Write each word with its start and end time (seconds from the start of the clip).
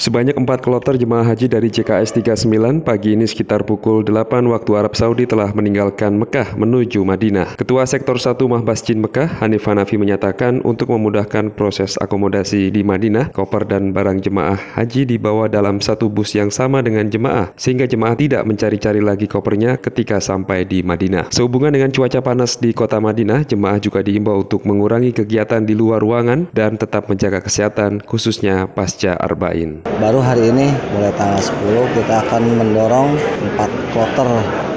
Sebanyak 0.00 0.32
empat 0.32 0.64
kloter 0.64 0.96
jemaah 0.96 1.28
haji 1.28 1.44
dari 1.44 1.68
JKS 1.68 2.16
39 2.24 2.80
pagi 2.80 3.12
ini 3.12 3.28
sekitar 3.28 3.68
pukul 3.68 4.00
8 4.00 4.48
waktu 4.48 4.72
Arab 4.72 4.96
Saudi 4.96 5.28
telah 5.28 5.52
meninggalkan 5.52 6.16
Mekah 6.16 6.56
menuju 6.56 7.04
Madinah. 7.04 7.52
Ketua 7.60 7.84
Sektor 7.84 8.16
1 8.16 8.40
Mahbasjin 8.40 8.96
Mekah, 8.96 9.44
Hanif 9.44 9.68
Hanafi 9.68 10.00
menyatakan 10.00 10.64
untuk 10.64 10.96
memudahkan 10.96 11.52
proses 11.52 12.00
akomodasi 12.00 12.72
di 12.72 12.80
Madinah, 12.80 13.28
koper 13.28 13.68
dan 13.68 13.92
barang 13.92 14.24
jemaah 14.24 14.56
haji 14.80 15.04
dibawa 15.04 15.52
dalam 15.52 15.84
satu 15.84 16.08
bus 16.08 16.32
yang 16.32 16.48
sama 16.48 16.80
dengan 16.80 17.04
jemaah, 17.04 17.52
sehingga 17.60 17.84
jemaah 17.84 18.16
tidak 18.16 18.48
mencari-cari 18.48 19.04
lagi 19.04 19.28
kopernya 19.28 19.76
ketika 19.76 20.16
sampai 20.16 20.64
di 20.64 20.80
Madinah. 20.80 21.28
Sehubungan 21.28 21.76
dengan 21.76 21.92
cuaca 21.92 22.24
panas 22.24 22.56
di 22.56 22.72
kota 22.72 22.96
Madinah, 23.04 23.44
jemaah 23.44 23.76
juga 23.76 24.00
diimbau 24.00 24.48
untuk 24.48 24.64
mengurangi 24.64 25.12
kegiatan 25.12 25.60
di 25.60 25.76
luar 25.76 26.00
ruangan 26.00 26.48
dan 26.56 26.80
tetap 26.80 27.12
menjaga 27.12 27.44
kesehatan, 27.44 28.00
khususnya 28.08 28.64
pasca 28.64 29.12
Arba'in. 29.20 29.89
Baru 30.00 30.24
hari 30.24 30.48
ini 30.48 30.72
mulai 30.96 31.12
tanggal 31.12 31.36
10 31.36 31.76
kita 31.92 32.24
akan 32.24 32.42
mendorong 32.56 33.20
4 33.52 33.92
kloter 33.92 34.28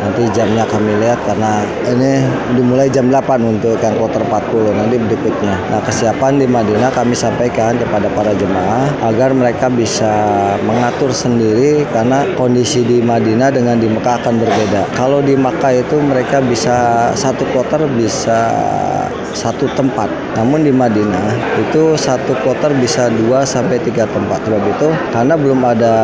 nanti 0.04 0.28
jamnya 0.36 0.68
kami 0.68 1.00
lihat 1.00 1.16
karena 1.24 1.64
ini 1.88 2.28
dimulai 2.60 2.92
jam 2.92 3.08
8 3.08 3.40
untuk 3.40 3.80
yang 3.80 3.96
kloter 3.96 4.20
40 4.20 4.76
nanti 4.76 5.00
berikutnya. 5.00 5.56
Nah 5.72 5.80
kesiapan 5.80 6.44
di 6.44 6.48
Madinah 6.52 6.92
kami 6.92 7.16
sampaikan 7.16 7.80
kepada 7.80 8.12
para 8.12 8.36
jemaah 8.36 8.92
agar 9.00 9.32
mereka 9.32 9.72
bisa 9.72 10.12
mengatur 10.68 11.16
sendiri 11.16 11.88
karena 11.96 12.28
kondisi 12.36 12.84
di 12.84 13.00
Madinah 13.00 13.48
dengan 13.48 13.80
di 13.80 13.88
Mekah 13.88 14.20
akan 14.20 14.44
berbeda. 14.44 14.92
Kalau 14.92 15.24
di 15.24 15.40
Mekah 15.40 15.72
itu 15.72 16.04
mereka 16.04 16.44
bisa 16.44 17.08
satu 17.16 17.48
kloter 17.56 17.88
bisa 17.96 18.52
satu 19.34 19.68
tempat. 19.74 20.10
Namun 20.38 20.66
di 20.66 20.72
Madinah 20.74 21.60
itu 21.60 21.98
satu 21.98 22.34
kloter 22.42 22.74
bisa 22.78 23.10
dua 23.10 23.46
sampai 23.46 23.82
tiga 23.82 24.08
tempat. 24.10 24.46
Sebab 24.46 24.64
itu 24.64 24.88
karena 25.12 25.34
belum 25.38 25.60
ada 25.62 25.96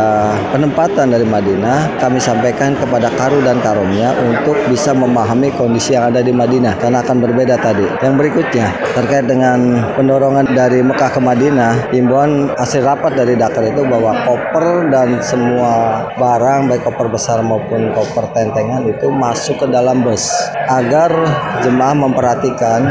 penempatan 0.53 1.13
dari 1.13 1.25
Madinah, 1.25 2.01
kami 2.01 2.17
sampaikan 2.21 2.75
kepada 2.77 3.09
Karu 3.13 3.41
dan 3.41 3.61
Karomnya 3.61 4.13
untuk 4.25 4.57
bisa 4.69 4.91
memahami 4.93 5.53
kondisi 5.55 5.95
yang 5.95 6.11
ada 6.11 6.21
di 6.21 6.33
Madinah 6.33 6.77
karena 6.77 7.01
akan 7.05 7.17
berbeda 7.23 7.55
tadi. 7.61 7.85
Yang 8.03 8.13
berikutnya 8.19 8.67
terkait 8.93 9.25
dengan 9.29 9.81
pendorongan 9.95 10.51
dari 10.53 10.81
Mekah 10.81 11.11
ke 11.13 11.21
Madinah, 11.21 11.93
imbauan 11.93 12.51
hasil 12.57 12.83
rapat 12.83 13.15
dari 13.15 13.37
Dakar 13.37 13.65
itu 13.65 13.85
bahwa 13.85 14.13
koper 14.25 14.89
dan 14.89 15.21
semua 15.21 16.03
barang 16.17 16.69
baik 16.69 16.83
koper 16.85 17.07
besar 17.09 17.41
maupun 17.45 17.93
koper 17.93 18.31
tentengan 18.33 18.85
itu 18.85 19.07
masuk 19.09 19.61
ke 19.61 19.67
dalam 19.69 20.01
bus 20.01 20.31
agar 20.69 21.11
jemaah 21.65 21.95
memperhatikan 21.95 22.87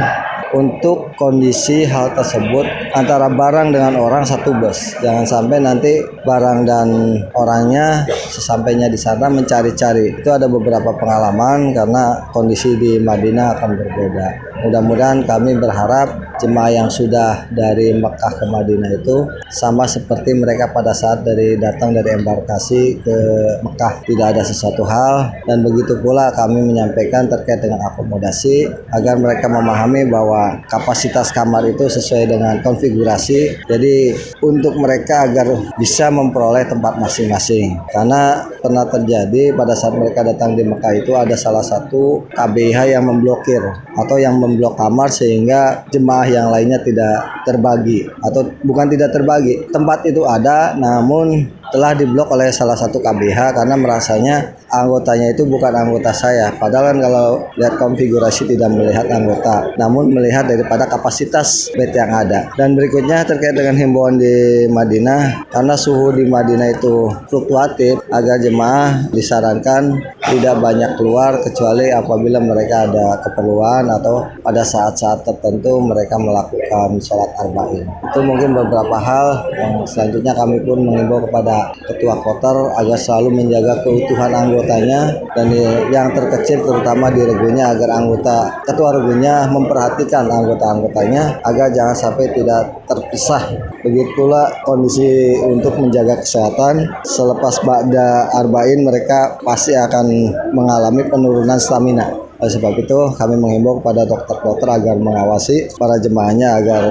untuk 0.56 1.12
kondisi 1.18 1.84
hal 1.84 2.12
tersebut 2.16 2.64
antara 2.96 3.28
barang 3.28 3.74
dengan 3.74 3.98
orang 4.00 4.24
satu 4.24 4.56
bus. 4.56 4.96
Jangan 5.05 5.24
sampai 5.28 5.58
nanti 5.60 6.00
barang 6.24 6.58
dan 6.64 6.88
orangnya 7.36 8.08
sesampainya 8.08 8.88
di 8.88 8.96
sana 8.96 9.28
mencari-cari. 9.28 10.20
Itu 10.20 10.30
ada 10.32 10.48
beberapa 10.48 10.94
pengalaman 10.96 11.77
karena 11.77 12.32
kondisi 12.32 12.78
di 12.80 12.96
Madinah 13.02 13.58
akan 13.58 13.70
berbeda. 13.77 14.47
Mudah-mudahan 14.67 15.23
kami 15.23 15.55
berharap 15.55 16.28
jemaah 16.42 16.70
yang 16.70 16.89
sudah 16.91 17.47
dari 17.51 17.95
Mekah 17.95 18.33
ke 18.39 18.45
Madinah 18.47 18.91
itu 18.98 19.27
sama 19.51 19.87
seperti 19.87 20.34
mereka 20.34 20.70
pada 20.70 20.95
saat 20.95 21.27
dari 21.27 21.59
datang 21.59 21.95
dari 21.95 22.14
embarkasi 22.14 23.03
ke 23.03 23.17
Mekah. 23.62 24.03
Tidak 24.06 24.27
ada 24.34 24.42
sesuatu 24.42 24.86
hal. 24.86 25.31
Dan 25.47 25.67
begitu 25.67 25.98
pula 26.03 26.31
kami 26.34 26.62
menyampaikan 26.62 27.27
terkait 27.27 27.62
dengan 27.62 27.83
akomodasi 27.86 28.70
agar 28.95 29.19
mereka 29.19 29.51
memahami 29.51 30.06
bahwa 30.11 30.62
kapasitas 30.70 31.34
kamar 31.34 31.67
itu 31.67 31.86
sesuai 31.91 32.31
dengan 32.31 32.55
konfigurasi. 32.62 33.67
Jadi 33.67 34.14
untuk 34.42 34.79
mereka 34.79 35.27
agar 35.27 35.51
bisa 35.79 36.11
memperoleh 36.11 36.67
tempat 36.67 36.98
masing-masing. 36.98 37.79
Karena 37.91 38.47
pernah 38.62 38.86
terjadi 38.86 39.55
pada 39.55 39.75
saat 39.75 39.95
mereka 39.95 40.23
datang 40.23 40.55
di 40.55 40.62
Mekah 40.67 40.92
itu 40.98 41.12
ada 41.14 41.34
salah 41.34 41.62
satu 41.62 42.27
KBH 42.34 42.95
yang 42.95 43.05
memblokir 43.06 43.62
atau 43.98 44.17
yang 44.18 44.39
memblok 44.48 44.81
kamar 44.81 45.13
sehingga 45.13 45.85
jemaah 45.92 46.27
yang 46.27 46.48
lainnya 46.48 46.81
tidak 46.81 47.45
terbagi 47.45 48.09
atau 48.25 48.48
bukan 48.64 48.86
tidak 48.89 49.13
terbagi. 49.13 49.69
Tempat 49.69 50.09
itu 50.09 50.25
ada 50.25 50.73
namun 50.75 51.45
telah 51.73 51.92
diblok 51.92 52.33
oleh 52.33 52.48
salah 52.52 52.77
satu 52.77 53.01
KBH 53.01 53.56
karena 53.56 53.74
merasanya 53.77 54.56
anggotanya 54.68 55.33
itu 55.33 55.45
bukan 55.48 55.73
anggota 55.73 56.12
saya. 56.12 56.52
Padahal 56.56 56.92
kan 56.95 56.98
kalau 57.05 57.27
lihat 57.56 57.74
konfigurasi 57.80 58.48
tidak 58.48 58.70
melihat 58.73 59.08
anggota, 59.08 59.73
namun 59.80 60.12
melihat 60.12 60.48
daripada 60.48 60.84
kapasitas 60.89 61.73
bed 61.73 61.92
yang 61.92 62.12
ada. 62.12 62.52
Dan 62.56 62.77
berikutnya 62.77 63.24
terkait 63.24 63.56
dengan 63.56 63.77
himbauan 63.77 64.20
di 64.20 64.68
Madinah, 64.68 65.48
karena 65.48 65.74
suhu 65.77 66.12
di 66.12 66.29
Madinah 66.29 66.68
itu 66.77 67.08
fluktuatif, 67.29 68.00
agar 68.12 68.36
jemaah 68.40 69.08
disarankan 69.12 70.00
tidak 70.29 70.61
banyak 70.61 70.90
keluar 71.00 71.40
kecuali 71.40 71.89
apabila 71.89 72.40
mereka 72.40 72.89
ada 72.89 73.20
keperluan 73.24 73.89
atau 73.89 74.29
pada 74.45 74.61
saat-saat 74.61 75.24
tertentu 75.24 75.80
mereka 75.80 76.20
melakukan 76.20 77.00
sholat 77.00 77.33
arba'in. 77.40 77.89
Itu 78.12 78.20
mungkin 78.20 78.52
beberapa 78.52 78.96
hal 79.00 79.48
yang 79.56 79.73
selanjutnya 79.89 80.36
kami 80.36 80.61
pun 80.64 80.85
mengimbau 80.85 81.24
kepada 81.24 81.58
ketua 81.86 82.20
kotor 82.20 82.74
agar 82.77 82.98
selalu 82.98 83.42
menjaga 83.42 83.80
keutuhan 83.83 84.33
anggotanya 84.35 85.17
dan 85.33 85.48
yang 85.89 86.13
terkecil 86.13 86.63
terutama 86.63 87.08
di 87.08 87.24
regunya 87.24 87.73
agar 87.73 87.89
anggota 87.96 88.63
ketua 88.67 89.01
regunya 89.01 89.48
memperhatikan 89.48 90.29
anggota-anggotanya 90.29 91.41
agar 91.47 91.73
jangan 91.73 91.97
sampai 91.97 92.30
tidak 92.35 92.85
terpisah. 92.85 93.42
Begitulah 93.85 94.64
kondisi 94.64 95.39
untuk 95.41 95.77
menjaga 95.80 96.20
kesehatan 96.20 96.89
selepas 97.05 97.63
ba'da 97.63 98.33
arba'in 98.36 98.85
mereka 98.85 99.39
pasti 99.41 99.73
akan 99.73 100.07
mengalami 100.52 101.07
penurunan 101.07 101.57
stamina. 101.57 102.27
Oleh 102.38 102.54
sebab 102.54 102.72
itu 102.78 102.98
kami 103.18 103.34
mengimbau 103.34 103.82
kepada 103.82 104.06
dokter-dokter 104.06 104.70
agar 104.70 104.94
mengawasi 104.94 105.74
para 105.74 105.98
jemaahnya 105.98 106.62
agar 106.62 106.82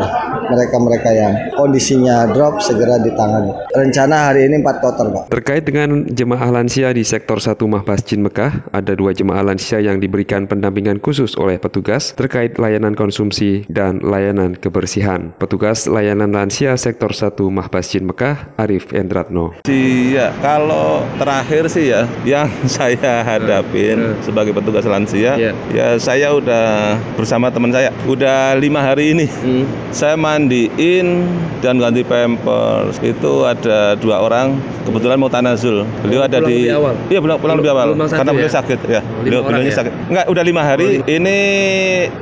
mereka-mereka 0.52 1.10
yang 1.16 1.34
kondisinya 1.56 2.28
drop 2.36 2.60
segera 2.60 3.00
ditangani. 3.00 3.56
Rencana 3.72 4.28
hari 4.28 4.52
ini 4.52 4.60
4 4.60 4.84
kloter 4.84 5.08
Pak. 5.08 5.24
Terkait 5.32 5.64
dengan 5.64 6.04
jemaah 6.04 6.52
lansia 6.52 6.92
di 6.92 7.08
sektor 7.08 7.40
1 7.40 7.64
Mahbasjin 7.64 8.28
Mekah, 8.28 8.68
ada 8.76 8.92
dua 8.92 9.16
jemaah 9.16 9.40
lansia 9.48 9.80
yang 9.80 10.04
diberikan 10.04 10.52
pendampingan 10.52 11.00
khusus 11.00 11.40
oleh 11.40 11.56
petugas 11.56 12.12
terkait 12.20 12.60
layanan 12.60 12.92
konsumsi 12.92 13.64
dan 13.72 14.04
layanan 14.04 14.60
kebersihan. 14.60 15.32
Petugas 15.40 15.88
layanan 15.88 16.36
lansia 16.36 16.76
sektor 16.76 17.16
1 17.16 17.40
Mahbasjin 17.40 18.04
Mekah, 18.04 18.52
Arif 18.60 18.92
Endratno. 18.92 19.56
Iya, 19.64 20.36
kalau 20.44 21.08
terakhir 21.16 21.72
sih 21.72 21.96
ya 21.96 22.04
yang 22.28 22.52
saya 22.68 23.24
hadapin 23.24 24.12
sebagai 24.28 24.52
petugas 24.52 24.84
lansia 24.84 25.37
Iya. 25.38 25.52
ya 25.72 25.88
saya 26.02 26.34
udah 26.34 26.98
bersama 27.16 27.54
teman 27.54 27.70
saya 27.70 27.94
udah 28.10 28.58
lima 28.58 28.82
hari 28.82 29.14
ini. 29.14 29.26
Hmm. 29.30 29.66
saya 29.94 30.18
mandiin 30.18 31.30
dan 31.62 31.78
ganti 31.78 32.02
pampers. 32.04 32.98
Itu 33.00 33.46
ada 33.46 33.96
dua 33.96 34.22
orang 34.22 34.58
kebetulan 34.84 35.18
mau 35.20 35.28
tanazul 35.32 35.84
beliau 36.00 36.24
ada 36.24 36.40
di 36.40 36.72
awal? 36.72 36.96
iya 37.12 37.20
pulang, 37.20 37.38
pulang 37.38 37.58
lebih 37.60 37.72
awal. 37.72 37.94
Belum 37.94 38.08
karena 38.08 38.32
beliau 38.34 38.52
ya? 38.52 38.56
sakit 38.60 38.80
ya. 38.88 39.02
Lima 39.02 39.22
beliau 39.24 39.42
beliaunya 39.46 39.72
ya? 39.74 39.78
sakit. 39.80 39.94
Enggak 40.10 40.26
udah 40.28 40.44
lima 40.44 40.62
hari. 40.64 40.88
Ini 41.06 41.38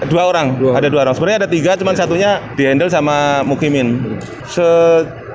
dua 0.10 0.24
orang. 0.30 0.48
Dua 0.60 0.72
ada 0.78 0.88
dua 0.92 1.02
orang. 1.08 1.16
Sebenarnya 1.16 1.40
ada 1.46 1.50
tiga 1.50 1.72
cuman 1.78 1.96
satunya 1.96 2.44
dihandle 2.58 2.92
sama 2.92 3.42
mukimin 3.48 4.20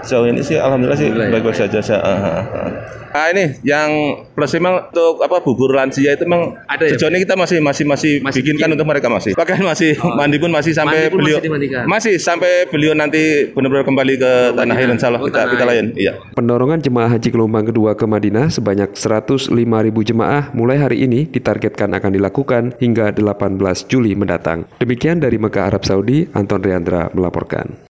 sejauh 0.04 0.26
ini 0.28 0.40
sih 0.40 0.56
alhamdulillah 0.56 0.98
sih 0.98 1.08
ya. 1.08 1.28
baik-baik 1.30 1.56
saja 1.56 1.78
saya 1.80 2.00
ah, 2.00 2.18
ah, 2.18 2.44
ah. 2.44 2.70
Nah 3.10 3.26
ini 3.34 3.58
yang 3.66 4.22
plus 4.38 4.54
memang 4.54 4.86
untuk 4.86 5.18
apa 5.18 5.42
bubur 5.42 5.74
lansia 5.74 6.14
itu 6.14 6.22
memang 6.22 6.54
Ada 6.70 6.86
ya, 6.86 6.90
sejauh 6.94 7.10
ini 7.10 7.26
kita 7.26 7.34
masih 7.34 7.58
masih 7.58 7.82
masih, 7.82 8.12
Masih 8.22 8.38
bikinkan 8.38 8.70
bikin? 8.70 8.76
untuk 8.78 8.86
mereka 8.86 9.10
masih 9.10 9.34
bahkan 9.34 9.58
masih 9.66 9.98
mandi 10.14 10.38
pun 10.38 10.50
masih 10.54 10.70
Mandi 10.70 10.78
sampai 10.78 11.10
pun 11.10 11.18
beliau 11.18 11.38
masih 11.42 11.68
masih 11.90 12.14
sampai 12.22 12.52
beliau 12.70 12.94
nanti 12.94 13.50
benar-benar 13.50 13.82
kembali 13.82 14.14
ke 14.14 14.32
tanah 14.54 14.74
air 14.78 14.88
insya 14.94 15.10
Allah 15.10 15.20
Oh, 15.20 15.26
kita 15.26 15.42
kita 15.50 15.64
layan 15.66 15.90
iya 15.98 16.22
Pendorongan 16.38 16.78
jemaah 16.78 17.10
haji 17.10 17.28
gelombang 17.34 17.66
kedua 17.66 17.98
ke 17.98 18.06
Madinah 18.06 18.46
sebanyak 18.46 18.94
105.000 18.94 19.50
jemaah 20.06 20.54
mulai 20.54 20.78
hari 20.78 21.02
ini 21.02 21.26
ditargetkan 21.26 21.90
akan 21.90 22.10
dilakukan 22.14 22.62
hingga 22.78 23.10
18 23.10 23.58
Juli 23.90 24.14
mendatang. 24.14 24.70
Demikian 24.78 25.18
dari 25.18 25.36
Mekah 25.36 25.72
Arab 25.72 25.82
Saudi, 25.82 26.30
Anton 26.32 26.62
Riandra 26.62 27.10
melaporkan. 27.12 27.74